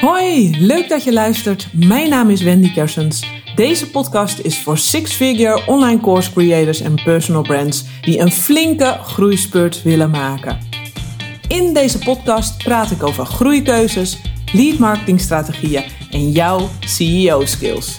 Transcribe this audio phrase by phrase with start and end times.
[0.00, 1.68] Hoi, leuk dat je luistert.
[1.72, 3.26] Mijn naam is Wendy Kersens.
[3.54, 9.82] Deze podcast is voor six-figure online course creators en personal brands die een flinke groeispurt
[9.82, 10.58] willen maken.
[11.48, 14.18] In deze podcast praat ik over groeikeuzes,
[14.52, 17.96] lead marketing strategieën en jouw CEO skills.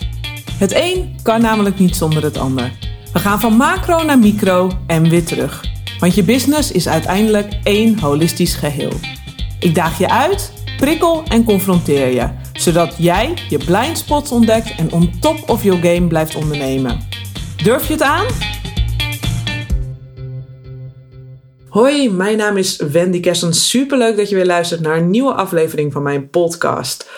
[0.58, 2.72] Het een kan namelijk niet zonder het ander.
[3.14, 5.66] We gaan van macro naar micro en weer terug.
[6.00, 8.94] Want je business is uiteindelijk één holistisch geheel.
[9.60, 14.92] Ik daag je uit, prikkel en confronteer je, zodat jij je blind spots ontdekt en
[14.92, 17.00] on top of your game blijft ondernemen.
[17.64, 18.26] Durf je het aan?
[21.70, 23.54] Hoi, mijn naam is Wendy Kessen.
[23.54, 27.10] Superleuk dat je weer luistert naar een nieuwe aflevering van mijn podcast.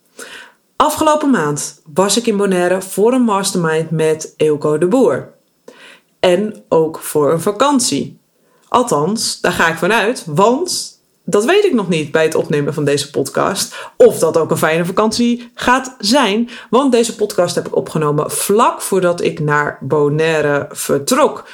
[0.82, 5.28] Afgelopen maand was ik in Bonaire voor een mastermind met Eelco de Boer.
[6.20, 8.18] En ook voor een vakantie.
[8.68, 12.84] Althans, daar ga ik vanuit, want dat weet ik nog niet bij het opnemen van
[12.84, 13.74] deze podcast.
[13.96, 16.50] Of dat ook een fijne vakantie gaat zijn.
[16.70, 21.48] Want deze podcast heb ik opgenomen vlak voordat ik naar Bonaire vertrok.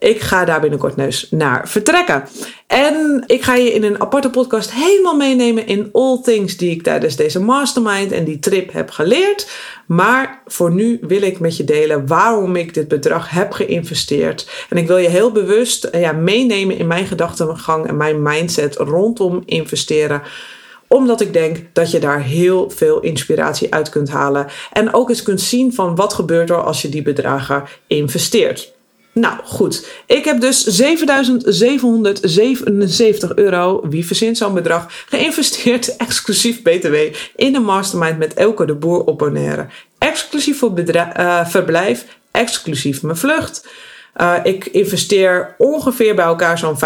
[0.00, 2.24] Ik ga daar binnenkort dus naar vertrekken.
[2.66, 6.82] En ik ga je in een aparte podcast helemaal meenemen in all things die ik
[6.82, 9.50] tijdens deze mastermind en die trip heb geleerd.
[9.86, 14.66] Maar voor nu wil ik met je delen waarom ik dit bedrag heb geïnvesteerd.
[14.68, 19.42] En ik wil je heel bewust ja, meenemen in mijn gedachtengang en mijn mindset rondom
[19.44, 20.22] investeren
[20.92, 24.46] omdat ik denk dat je daar heel veel inspiratie uit kunt halen.
[24.72, 28.72] En ook eens kunt zien van wat gebeurt er als je die bedragen investeert.
[29.12, 30.86] Nou goed, ik heb dus 7.777
[33.34, 36.94] euro, wie verzint zo'n bedrag, geïnvesteerd exclusief BTW
[37.36, 39.66] in een mastermind met Elke de Boer op Bonaire.
[39.98, 43.66] Exclusief voor uh, verblijf, exclusief mijn vlucht.
[44.16, 46.78] Uh, ik investeer ongeveer bij elkaar zo'n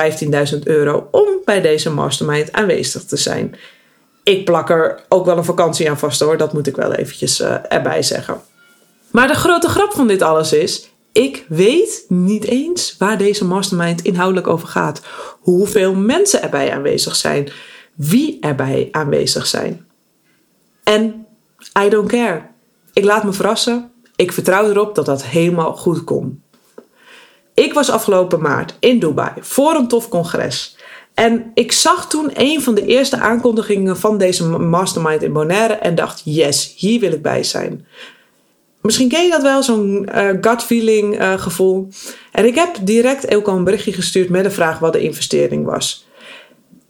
[0.52, 3.56] 15.000 euro om bij deze mastermind aanwezig te zijn.
[4.22, 7.40] Ik plak er ook wel een vakantie aan vast hoor, dat moet ik wel eventjes
[7.40, 8.40] uh, erbij zeggen.
[9.10, 14.02] Maar de grote grap van dit alles is, ik weet niet eens waar deze mastermind
[14.02, 15.02] inhoudelijk over gaat.
[15.40, 17.48] Hoeveel mensen erbij aanwezig zijn.
[17.94, 19.86] Wie erbij aanwezig zijn.
[20.84, 21.26] En
[21.84, 22.42] I don't care.
[22.92, 23.90] Ik laat me verrassen.
[24.16, 26.34] Ik vertrouw erop dat dat helemaal goed komt.
[27.54, 30.76] Ik was afgelopen maart in Dubai voor een tof congres.
[31.14, 35.94] En ik zag toen een van de eerste aankondigingen van deze mastermind in Bonaire en
[35.94, 37.86] dacht: yes, hier wil ik bij zijn.
[38.84, 41.88] Misschien ken je dat wel, zo'n uh, gut feeling uh, gevoel.
[42.32, 46.06] En ik heb direct Elko een berichtje gestuurd met de vraag wat de investering was.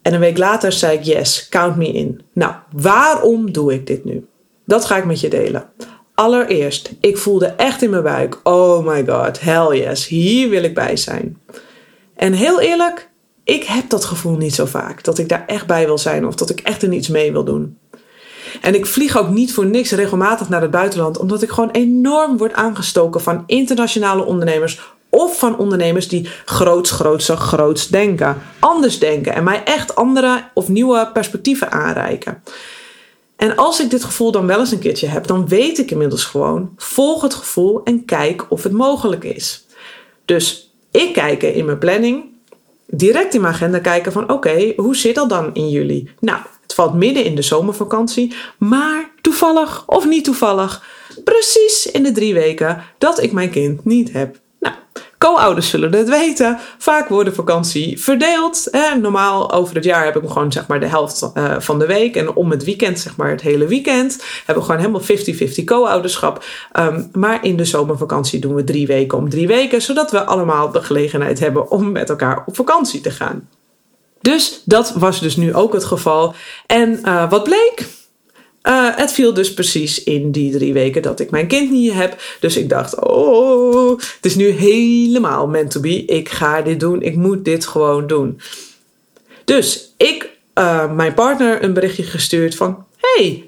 [0.02, 2.20] En een week later zei ik yes, count me in.
[2.32, 4.26] Nou, waarom doe ik dit nu?
[4.66, 5.70] Dat ga ik met je delen.
[6.14, 10.74] Allereerst, ik voelde echt in mijn buik, oh my god, hell yes, hier wil ik
[10.74, 11.38] bij zijn.
[12.16, 13.10] En heel eerlijk,
[13.44, 16.34] ik heb dat gevoel niet zo vaak, dat ik daar echt bij wil zijn of
[16.34, 17.78] dat ik echt er iets mee wil doen.
[18.60, 22.36] En ik vlieg ook niet voor niks regelmatig naar het buitenland, omdat ik gewoon enorm
[22.36, 28.36] word aangestoken van internationale ondernemers of van ondernemers die groots, grootser, groots denken.
[28.58, 32.42] Anders denken en mij echt andere of nieuwe perspectieven aanreiken.
[33.36, 36.24] En als ik dit gevoel dan wel eens een keertje heb, dan weet ik inmiddels
[36.24, 39.66] gewoon: volg het gevoel en kijk of het mogelijk is.
[40.24, 42.24] Dus ik kijk in mijn planning,
[42.86, 46.10] direct in mijn agenda kijken van oké, hoe zit dat dan in juli?
[46.20, 50.84] Nou, het valt midden in de zomervakantie, maar toevallig of niet toevallig,
[51.24, 54.42] precies in de drie weken dat ik mijn kind niet heb.
[55.24, 56.58] Co-ouders zullen het weten.
[56.78, 58.68] Vaak wordt de vakantie verdeeld.
[59.00, 62.16] Normaal over het jaar heb ik gewoon zeg maar de helft uh, van de week.
[62.16, 66.44] En om het weekend, zeg maar het hele weekend, hebben we gewoon helemaal 50-50 co-ouderschap.
[66.78, 70.70] Um, maar in de zomervakantie doen we drie weken om drie weken, zodat we allemaal
[70.70, 73.48] de gelegenheid hebben om met elkaar op vakantie te gaan.
[74.20, 76.34] Dus dat was dus nu ook het geval.
[76.66, 77.86] En uh, wat bleek?
[78.68, 82.22] Uh, het viel dus precies in die drie weken dat ik mijn kind niet heb.
[82.40, 86.04] Dus ik dacht, oh, het is nu helemaal meant to be.
[86.04, 87.02] Ik ga dit doen.
[87.02, 88.40] Ik moet dit gewoon doen.
[89.44, 92.84] Dus ik, uh, mijn partner, een berichtje gestuurd van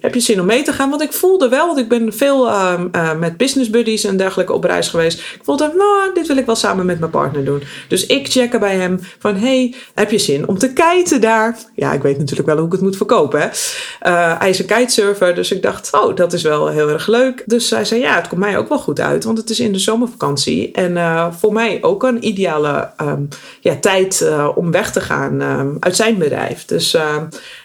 [0.01, 0.91] heb je zin om mee te gaan?
[0.91, 4.53] Want ik voelde wel, want ik ben veel uh, uh, met business buddies en dergelijke
[4.53, 5.19] op reis geweest.
[5.19, 7.63] Ik voelde, nou, dit wil ik wel samen met mijn partner doen.
[7.89, 11.59] Dus ik checken bij hem van, hey, heb je zin om te kiten daar?
[11.75, 13.41] Ja, ik weet natuurlijk wel hoe ik het moet verkopen.
[13.41, 13.47] Hè?
[13.47, 17.43] Uh, hij is een kitesurfer, dus ik dacht, oh, dat is wel heel erg leuk.
[17.47, 19.73] Dus hij zei, ja, het komt mij ook wel goed uit, want het is in
[19.73, 20.73] de zomervakantie.
[20.73, 23.29] En voor mij ook een ideale um,
[23.61, 26.65] ja, tijd om weg te gaan um, uit zijn bedrijf.
[26.65, 26.97] Dus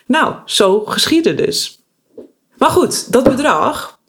[0.06, 1.80] nou, zo geschiedde dus.
[2.62, 4.00] Maar goed, dat bedrag.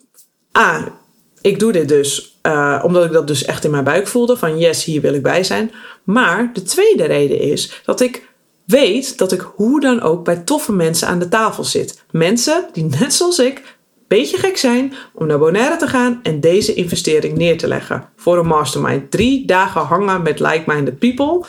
[0.57, 0.99] A.
[1.41, 4.37] ik doe dit dus uh, omdat ik dat dus echt in mijn buik voelde.
[4.37, 5.71] Van yes, hier wil ik bij zijn.
[6.03, 8.27] Maar de tweede reden is dat ik
[8.65, 12.03] weet dat ik hoe dan ook bij toffe mensen aan de tafel zit.
[12.11, 13.63] Mensen die net zoals ik een
[14.07, 18.09] beetje gek zijn om naar Bonaire te gaan en deze investering neer te leggen.
[18.15, 19.11] Voor een mastermind.
[19.11, 21.43] Drie dagen hangen met like-minded people.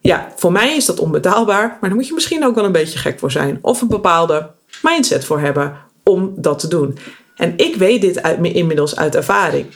[0.00, 2.98] Ja, voor mij is dat onbetaalbaar, maar daar moet je misschien ook wel een beetje
[2.98, 3.58] gek voor zijn.
[3.60, 4.50] Of een bepaalde
[4.82, 6.98] mindset voor hebben om dat te doen.
[7.36, 9.66] En ik weet dit inmiddels uit ervaring.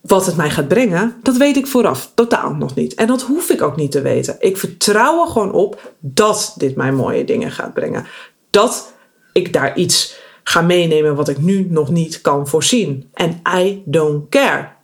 [0.00, 2.94] Wat het mij gaat brengen, dat weet ik vooraf totaal nog niet.
[2.94, 4.36] En dat hoef ik ook niet te weten.
[4.38, 8.06] Ik vertrouw er gewoon op dat dit mij mooie dingen gaat brengen.
[8.50, 8.92] Dat
[9.32, 13.10] ik daar iets ga meenemen wat ik nu nog niet kan voorzien.
[13.14, 14.78] En I don't care.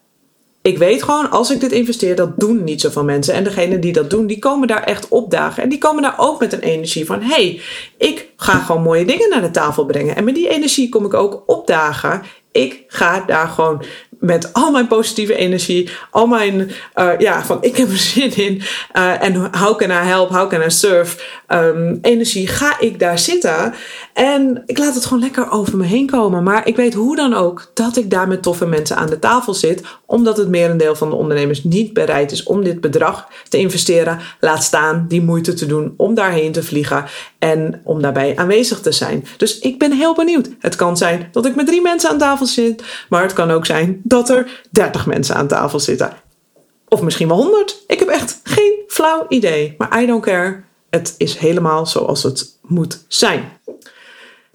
[0.67, 3.35] Ik weet gewoon, als ik dit investeer, dat doen niet zoveel mensen.
[3.35, 5.63] En degenen die dat doen, die komen daar echt opdagen.
[5.63, 7.61] En die komen daar ook met een energie van: hey,
[7.99, 10.17] ik ga gewoon mooie dingen naar de tafel brengen.
[10.17, 12.23] En met die energie kom ik ook opdagen.
[12.53, 13.85] Ik ga daar gewoon
[14.21, 18.62] met al mijn positieve energie, al mijn, uh, ja, van ik heb er zin in
[18.97, 23.19] uh, en how can I help, how can I serve um, energie, ga ik daar
[23.19, 23.75] zitten.
[24.17, 26.43] En ik laat het gewoon lekker over me heen komen.
[26.43, 29.55] Maar ik weet hoe dan ook dat ik daar met toffe mensen aan de tafel
[29.55, 34.21] zit, omdat het merendeel van de ondernemers niet bereid is om dit bedrag te investeren.
[34.41, 37.05] Laat staan die moeite te doen om daarheen te vliegen
[37.39, 39.27] en om daarbij aanwezig te zijn.
[39.37, 40.49] Dus ik ben heel benieuwd.
[40.59, 43.67] Het kan zijn dat ik met drie mensen aan tafel zit, maar het kan ook
[43.67, 46.12] zijn dat er 30 mensen aan tafel zitten.
[46.89, 47.85] Of misschien wel 100.
[47.87, 49.75] Ik heb echt geen flauw idee.
[49.79, 50.62] Maar I don't care.
[50.91, 53.45] Het is helemaal zoals het moet zijn.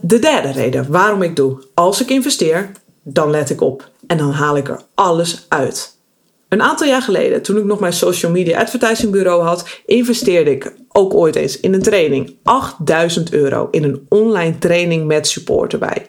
[0.01, 1.63] De derde reden waarom ik doe.
[1.74, 2.71] Als ik investeer,
[3.03, 3.89] dan let ik op.
[4.07, 6.00] En dan haal ik er alles uit.
[6.48, 10.74] Een aantal jaar geleden, toen ik nog mijn social media advertising bureau had, investeerde ik
[10.89, 12.36] ook ooit eens in een training.
[12.44, 16.07] 8000 euro in een online training met support erbij.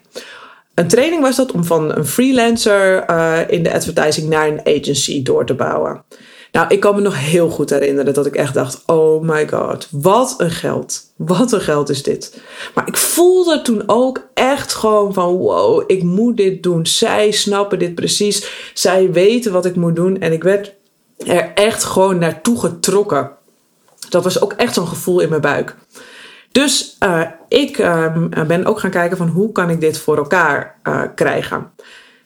[0.75, 5.23] Een training was dat om van een freelancer uh, in de advertising naar een agency
[5.23, 6.05] door te bouwen.
[6.53, 9.89] Nou, ik kan me nog heel goed herinneren dat ik echt dacht: oh my god,
[9.91, 11.13] wat een geld.
[11.17, 12.41] Wat een geld is dit.
[12.75, 16.87] Maar ik voelde toen ook echt gewoon van: wow, ik moet dit doen.
[16.87, 18.71] Zij snappen dit precies.
[18.75, 20.21] Zij weten wat ik moet doen.
[20.21, 20.75] En ik werd
[21.27, 23.31] er echt gewoon naartoe getrokken.
[24.09, 25.77] Dat was ook echt zo'n gevoel in mijn buik.
[26.53, 28.17] Dus uh, ik uh,
[28.47, 31.71] ben ook gaan kijken van hoe kan ik dit voor elkaar uh, krijgen.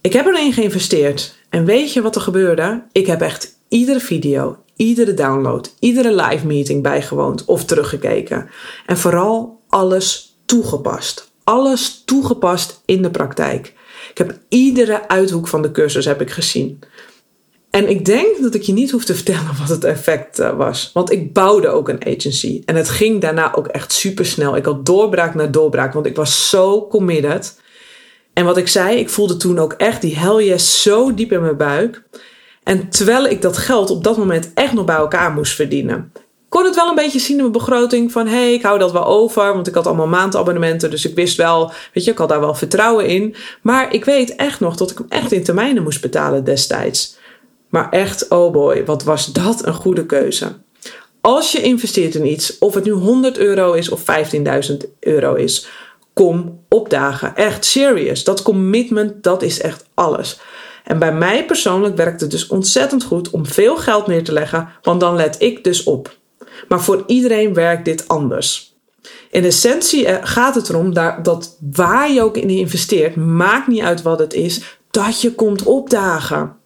[0.00, 1.36] Ik heb erin geïnvesteerd.
[1.48, 2.82] En weet je wat er gebeurde?
[2.92, 8.48] Ik heb echt iedere video, iedere download, iedere live meeting bijgewoond of teruggekeken.
[8.86, 11.30] En vooral alles toegepast.
[11.44, 13.74] Alles toegepast in de praktijk.
[14.10, 16.78] Ik heb iedere uithoek van de cursus heb ik gezien.
[17.70, 20.90] En ik denk dat ik je niet hoef te vertellen wat het effect uh, was.
[20.94, 22.62] Want ik bouwde ook een agency.
[22.64, 24.56] En het ging daarna ook echt super snel.
[24.56, 27.60] Ik had doorbraak na doorbraak, want ik was zo committed.
[28.32, 31.40] En wat ik zei, ik voelde toen ook echt die hell yes zo diep in
[31.40, 32.02] mijn buik.
[32.66, 36.12] En terwijl ik dat geld op dat moment echt nog bij elkaar moest verdienen.
[36.14, 38.78] Ik kon het wel een beetje zien in mijn begroting van hé, hey, ik hou
[38.78, 42.18] dat wel over, want ik had allemaal maandabonnementen, dus ik wist wel, weet je, ik
[42.18, 43.34] had daar wel vertrouwen in.
[43.62, 47.16] Maar ik weet echt nog dat ik hem echt in termijnen moest betalen destijds.
[47.68, 50.52] Maar echt, oh boy, wat was dat een goede keuze.
[51.20, 54.02] Als je investeert in iets, of het nu 100 euro is of
[54.70, 55.68] 15.000 euro is,
[56.12, 57.36] kom opdagen.
[57.36, 58.24] Echt serious.
[58.24, 60.40] Dat commitment, dat is echt alles.
[60.86, 64.68] En bij mij persoonlijk werkt het dus ontzettend goed om veel geld neer te leggen,
[64.82, 66.16] want dan let ik dus op.
[66.68, 68.74] Maar voor iedereen werkt dit anders.
[69.30, 74.02] In essentie eh, gaat het erom dat waar je ook in investeert, maakt niet uit
[74.02, 76.56] wat het is, dat je komt opdagen.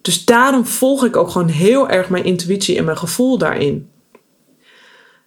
[0.00, 3.90] Dus daarom volg ik ook gewoon heel erg mijn intuïtie en mijn gevoel daarin.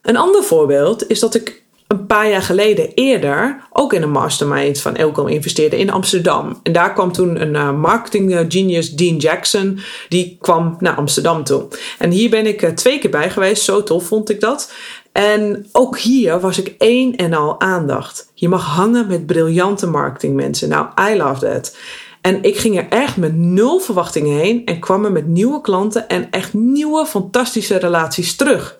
[0.01, 4.81] Een ander voorbeeld is dat ik een paar jaar geleden eerder ook in een mastermind
[4.81, 6.60] van Elko investeerde in Amsterdam.
[6.63, 9.79] En daar kwam toen een uh, marketing genius, Dean Jackson,
[10.10, 11.67] die kwam naar Amsterdam toe.
[12.00, 14.74] En hier ben ik uh, twee keer bij geweest, zo tof vond ik dat.
[15.12, 18.31] En ook hier was ik één en al aandacht.
[18.33, 20.69] Je mag hangen met briljante marketingmensen.
[20.69, 21.77] Nou, I love that.
[22.21, 26.07] En ik ging er echt met nul verwachtingen heen en kwam er met nieuwe klanten
[26.07, 28.79] en echt nieuwe fantastische relaties terug.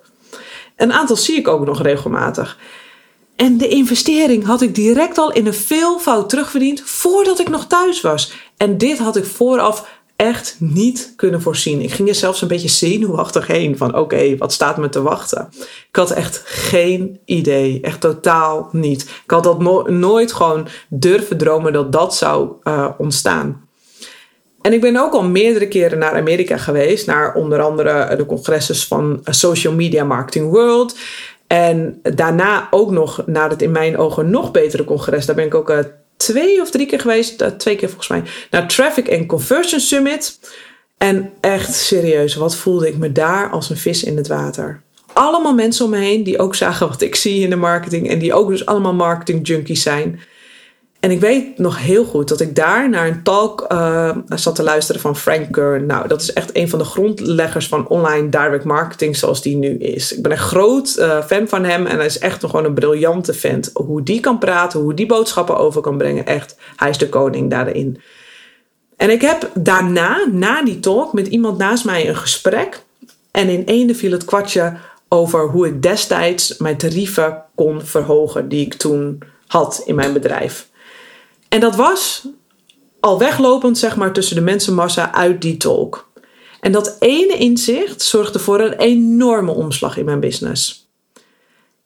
[0.76, 2.58] Een aantal zie ik ook nog regelmatig.
[3.42, 8.02] En de investering had ik direct al in een veelvoud terugverdiend voordat ik nog thuis
[8.02, 8.34] was.
[8.58, 11.82] En dit had ik vooraf echt niet kunnen voorzien.
[11.82, 15.50] Ik ging er zelfs een beetje zenuwachtig heen van oké, wat staat me te wachten?
[15.90, 19.02] Ik had echt geen idee, echt totaal niet.
[19.02, 23.70] Ik had dat nooit gewoon durven dromen dat dat zou uh, ontstaan.
[24.62, 28.88] En ik ben ook al meerdere keren naar Amerika geweest, naar onder andere de congresses
[28.88, 30.98] van Social Media Marketing World.
[31.52, 35.26] En daarna ook nog naar het in mijn ogen nog betere congres.
[35.26, 35.80] Daar ben ik ook uh,
[36.18, 40.40] twee of drie keer geweest, uh, twee keer volgens mij, naar Traffic and Conversion Summit.
[40.98, 44.82] En echt serieus, wat voelde ik me daar als een vis in het water.
[45.14, 48.20] Allemaal mensen om me heen die ook zagen wat ik zie in de marketing en
[48.20, 50.20] die ook dus allemaal marketing junkies zijn.
[51.02, 54.64] En ik weet nog heel goed dat ik daar naar een talk uh, zat te
[54.64, 55.86] luisteren van Frank Kern.
[55.86, 59.78] Nou, dat is echt een van de grondleggers van online direct marketing zoals die nu
[59.78, 60.16] is.
[60.16, 63.34] Ik ben een groot uh, fan van hem en hij is echt gewoon een briljante
[63.34, 63.70] vent.
[63.74, 66.26] Hoe die kan praten, hoe die boodschappen over kan brengen.
[66.26, 68.02] Echt, hij is de koning daarin.
[68.98, 72.84] En ik heb daarna, na die talk, met iemand naast mij een gesprek.
[73.32, 74.74] En in ene viel het kwartje
[75.08, 80.70] over hoe ik destijds mijn tarieven kon verhogen die ik toen had in mijn bedrijf.
[81.52, 82.28] En dat was
[83.00, 86.12] al weglopend, zeg maar, tussen de mensenmassa uit die talk.
[86.60, 90.90] En dat ene inzicht zorgde voor een enorme omslag in mijn business.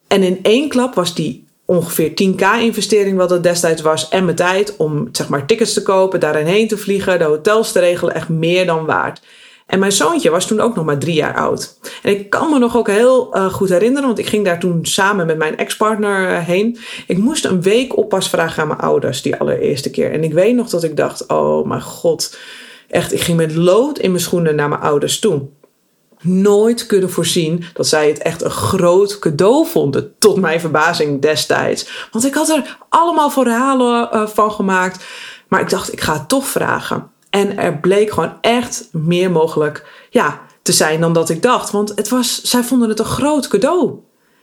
[0.07, 4.35] En in één klap was die ongeveer 10k investering, wat het destijds was, en mijn
[4.35, 8.15] tijd om zeg maar tickets te kopen, daarheen heen te vliegen, de hotels te regelen,
[8.15, 9.21] echt meer dan waard.
[9.65, 11.79] En mijn zoontje was toen ook nog maar drie jaar oud.
[12.03, 14.85] En ik kan me nog ook heel uh, goed herinneren, want ik ging daar toen
[14.85, 16.77] samen met mijn ex-partner uh, heen.
[17.07, 20.11] Ik moest een week oppas vragen aan mijn ouders, die allereerste keer.
[20.11, 22.37] En ik weet nog dat ik dacht, oh mijn god,
[22.89, 25.41] echt, ik ging met lood in mijn schoenen naar mijn ouders toe.
[26.21, 32.07] Nooit kunnen voorzien dat zij het echt een groot cadeau vonden, tot mijn verbazing destijds.
[32.11, 35.03] Want ik had er allemaal verhalen uh, van gemaakt,
[35.47, 37.13] maar ik dacht, ik ga het toch vragen.
[37.35, 41.71] En er bleek gewoon echt meer mogelijk ja, te zijn dan dat ik dacht.
[41.71, 43.99] Want het was, zij vonden het een groot cadeau.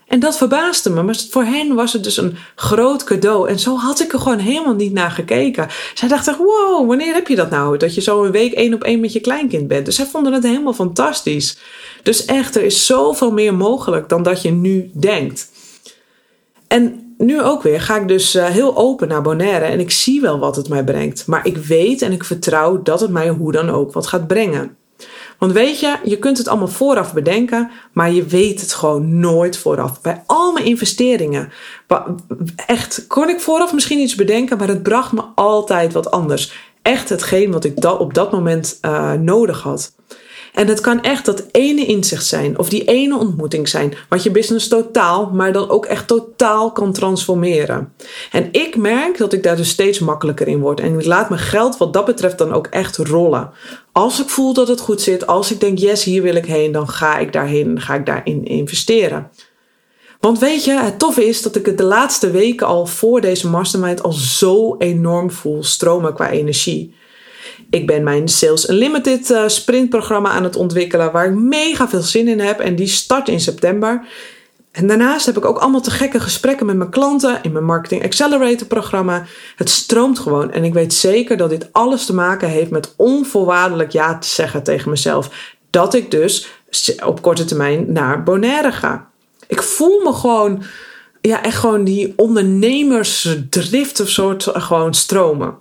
[0.06, 1.02] En dat verbaasde me.
[1.02, 3.48] Maar voor hen was het dus een groot cadeau.
[3.48, 5.68] En zo had ik er gewoon helemaal niet naar gekeken.
[5.94, 7.76] Zij dachten, wow, wanneer heb je dat nou?
[7.76, 9.86] Dat je zo een week één op één met je kleinkind bent.
[9.86, 11.58] Dus zij vonden het helemaal fantastisch.
[12.02, 15.50] Dus echt, er is zoveel meer mogelijk dan dat je nu denkt.
[16.68, 20.20] En nu ook weer ga ik dus uh, heel open naar Bonaire en ik zie
[20.20, 21.26] wel wat het mij brengt.
[21.26, 24.76] Maar ik weet en ik vertrouw dat het mij hoe dan ook wat gaat brengen.
[25.38, 29.56] Want weet je, je kunt het allemaal vooraf bedenken, maar je weet het gewoon nooit
[29.56, 30.00] vooraf.
[30.00, 31.52] Bij al mijn investeringen,
[32.66, 36.70] echt, kon ik vooraf misschien iets bedenken, maar het bracht me altijd wat anders.
[36.82, 39.92] Echt hetgeen wat ik op dat moment uh, nodig had.
[40.52, 44.30] En het kan echt dat ene inzicht zijn of die ene ontmoeting zijn, wat je
[44.30, 47.92] business totaal, maar dan ook echt totaal kan transformeren.
[48.32, 50.80] En ik merk dat ik daar dus steeds makkelijker in word.
[50.80, 53.50] En ik laat mijn geld wat dat betreft dan ook echt rollen.
[53.92, 56.72] Als ik voel dat het goed zit, als ik denk, yes, hier wil ik heen,
[56.72, 59.30] dan ga ik daarheen, ga ik daarin investeren.
[60.20, 63.48] Want weet je, het toffe is dat ik het de laatste weken al voor deze
[63.48, 66.94] mastermind al zo enorm voel stromen qua energie.
[67.72, 72.28] Ik ben mijn Sales Unlimited uh, sprintprogramma aan het ontwikkelen, waar ik mega veel zin
[72.28, 72.60] in heb.
[72.60, 74.06] En die start in september.
[74.72, 78.04] En daarnaast heb ik ook allemaal te gekke gesprekken met mijn klanten in mijn Marketing
[78.04, 79.26] Accelerator programma.
[79.56, 83.92] Het stroomt gewoon en ik weet zeker dat dit alles te maken heeft met onvoorwaardelijk
[83.92, 85.50] ja te zeggen tegen mezelf.
[85.70, 86.48] Dat ik dus
[87.04, 89.10] op korte termijn naar Bonaire ga.
[89.46, 90.62] Ik voel me gewoon,
[91.20, 95.58] ja, echt gewoon die ondernemersdrift of soort gewoon stromen.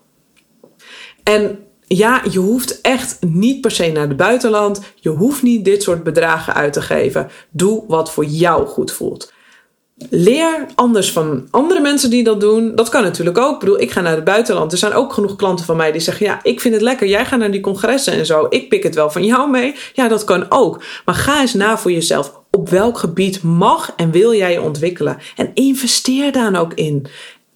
[1.24, 1.60] En
[1.98, 4.82] ja, je hoeft echt niet per se naar het buitenland.
[4.96, 7.30] Je hoeft niet dit soort bedragen uit te geven.
[7.50, 9.34] Doe wat voor jou goed voelt.
[10.10, 12.76] Leer anders van andere mensen die dat doen.
[12.76, 13.54] Dat kan natuurlijk ook.
[13.54, 14.72] Ik bedoel, ik ga naar het buitenland.
[14.72, 17.08] Er zijn ook genoeg klanten van mij die zeggen: Ja, ik vind het lekker.
[17.08, 18.46] Jij gaat naar die congressen en zo.
[18.50, 19.76] Ik pik het wel van jou mee.
[19.94, 20.84] Ja, dat kan ook.
[21.06, 22.40] Maar ga eens na voor jezelf.
[22.52, 25.18] Op welk gebied mag en wil jij je ontwikkelen?
[25.36, 27.08] En investeer daar ook in.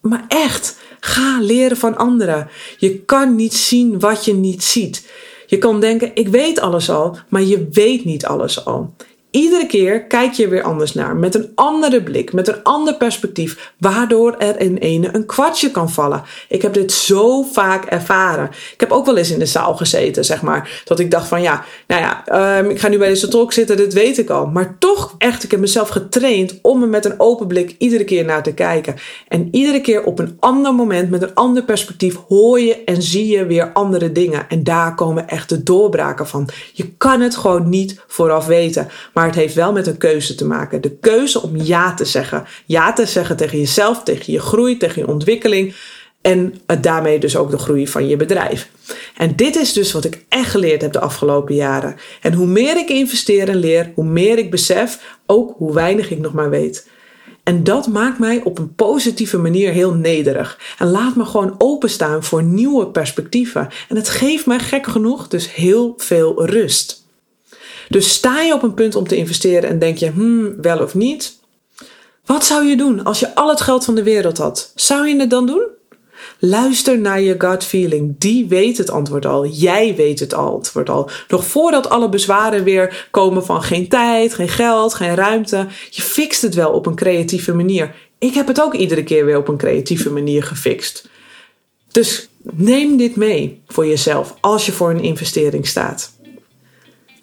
[0.02, 2.48] Maar echt, ga leren van anderen.
[2.78, 5.12] Je kan niet zien wat je niet ziet.
[5.46, 8.94] Je kan denken, ik weet alles al, maar je weet niet alles al.
[9.36, 13.74] Iedere keer kijk je weer anders naar, met een andere blik, met een ander perspectief,
[13.78, 16.24] waardoor er in ene een kwartje kan vallen.
[16.50, 18.50] Ik heb dit zo vaak ervaren.
[18.74, 21.42] Ik heb ook wel eens in de zaal gezeten, zeg maar, dat ik dacht van
[21.42, 22.24] ja, nou ja,
[22.60, 24.46] um, ik ga nu bij deze talk zitten, dit weet ik al.
[24.46, 28.26] Maar toch echt, ik heb mezelf getraind om er met een open blik iedere keer
[28.26, 28.96] naar te kijken.
[29.28, 33.28] En iedere keer op een ander moment, met een ander perspectief, hoor je en zie
[33.28, 34.50] je weer andere dingen.
[34.50, 36.50] En daar komen echt de doorbraken van.
[36.74, 38.88] Je kan het gewoon niet vooraf weten.
[39.14, 40.82] Maar maar het heeft wel met een keuze te maken.
[40.82, 42.46] De keuze om ja te zeggen.
[42.66, 45.76] Ja te zeggen tegen jezelf, tegen je groei, tegen je ontwikkeling.
[46.22, 48.70] En daarmee dus ook de groei van je bedrijf.
[49.18, 51.96] En dit is dus wat ik echt geleerd heb de afgelopen jaren.
[52.22, 56.20] En hoe meer ik investeer en leer, hoe meer ik besef, ook hoe weinig ik
[56.20, 56.88] nog maar weet.
[57.44, 60.60] En dat maakt mij op een positieve manier heel nederig.
[60.78, 63.70] En laat me gewoon openstaan voor nieuwe perspectieven.
[63.90, 67.05] En het geeft mij gek genoeg dus heel veel rust.
[67.90, 70.94] Dus sta je op een punt om te investeren en denk je, hmm, wel of
[70.94, 71.38] niet?
[72.26, 74.72] Wat zou je doen als je al het geld van de wereld had?
[74.76, 75.68] Zou je het dan doen?
[76.40, 78.16] Luister naar je gut feeling.
[78.18, 79.46] Die weet het antwoord al.
[79.48, 81.10] Jij weet het antwoord al.
[81.28, 85.68] Nog voordat alle bezwaren weer komen van geen tijd, geen geld, geen ruimte.
[85.90, 87.96] Je fixt het wel op een creatieve manier.
[88.20, 91.10] Ik heb het ook iedere keer weer op een creatieve manier gefixt.
[91.92, 96.15] Dus neem dit mee voor jezelf als je voor een investering staat.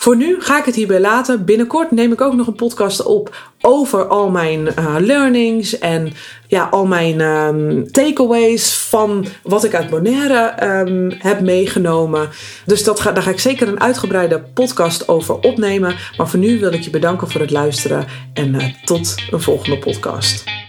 [0.02, 1.44] Voor nu ga ik het hierbij laten.
[1.44, 6.12] Binnenkort neem ik ook nog een podcast op over al mijn uh, learnings en
[6.46, 12.28] ja, al mijn um, takeaways van wat ik uit Bonaire um, heb meegenomen.
[12.66, 15.94] Dus dat ga, daar ga ik zeker een uitgebreide podcast over opnemen.
[16.16, 19.78] Maar voor nu wil ik je bedanken voor het luisteren en uh, tot een volgende
[19.78, 20.61] podcast.